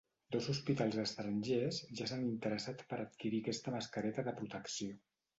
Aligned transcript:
Des 0.35 0.45
d’hospitals 0.47 0.95
estrangers 1.01 1.81
ja 1.99 2.07
s’han 2.11 2.23
interessat 2.29 2.81
per 2.93 2.99
adquirir 3.03 3.41
aquesta 3.43 3.75
mascareta 3.77 4.25
de 4.29 4.33
protecció. 4.41 4.97